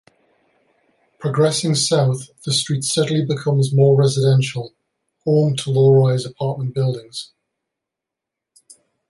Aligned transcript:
Progressing 1.19 1.75
south, 1.75 2.31
the 2.43 2.51
street 2.51 2.83
steadily 2.83 3.23
becomes 3.23 3.71
more 3.71 3.95
residential, 3.95 4.73
home 5.25 5.55
to 5.57 5.69
low 5.69 5.93
rise 5.93 6.25
apartment 6.25 6.73
buildings. 6.73 7.33